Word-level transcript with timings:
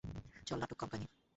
চল, 0.47 0.57
নাটক 0.59 0.77
কোম্পানি। 0.77 1.05